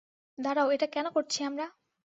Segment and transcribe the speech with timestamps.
[0.37, 1.65] দাঁড়াও, এটা কেন করছি আমরা?